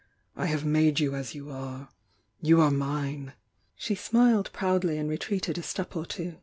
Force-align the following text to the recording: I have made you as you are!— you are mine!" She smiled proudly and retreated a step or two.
I 0.35 0.47
have 0.47 0.65
made 0.65 0.99
you 0.99 1.13
as 1.13 1.35
you 1.35 1.51
are!— 1.51 1.89
you 2.41 2.59
are 2.59 2.71
mine!" 2.71 3.33
She 3.75 3.93
smiled 3.93 4.49
proudly 4.51 4.97
and 4.97 5.07
retreated 5.07 5.59
a 5.59 5.61
step 5.61 5.95
or 5.95 6.07
two. 6.07 6.37